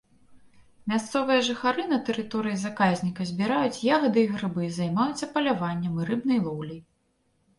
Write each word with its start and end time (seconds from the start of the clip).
Мясцовыя 0.91 1.41
жыхары 1.47 1.83
на 1.91 1.99
тэрыторыі 2.07 2.57
заказніка 2.61 3.27
збіраюць 3.31 3.83
ягады 3.97 4.19
і 4.27 4.29
грыбы, 4.35 4.63
займаюцца 4.79 5.25
паляваннем 5.35 5.93
і 6.01 6.09
рыбнай 6.11 6.39
лоўляй. 6.47 6.81